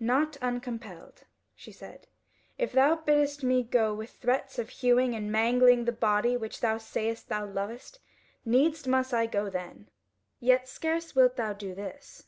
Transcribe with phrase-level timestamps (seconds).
[0.00, 1.24] "Not uncompelled,"
[1.54, 2.06] she said:
[2.56, 6.78] "if thou biddest me go with threats of hewing and mangling the body which thou
[6.78, 7.98] sayest thou lovest,
[8.42, 9.90] needs must I go then.
[10.40, 12.24] Yet scarce wilt thou do this."